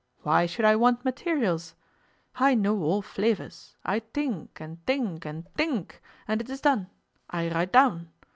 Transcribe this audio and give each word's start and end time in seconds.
Why 0.23 0.47
should 0.47 0.65
I 0.65 0.75
want 0.75 1.05
materials? 1.05 1.75
I 2.37 2.55
know 2.55 2.81
all 2.81 3.03
flavours. 3.03 3.75
I 3.85 3.99
tink, 3.99 4.59
and 4.59 4.83
tink, 4.87 5.25
and 5.27 5.47
tink, 5.53 5.91
and 6.27 6.41
it 6.41 6.49
is 6.49 6.59
done. 6.61 6.89
I 7.29 7.51
write 7.51 7.71
down. 7.71 8.09